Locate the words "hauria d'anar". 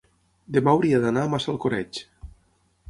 0.75-1.27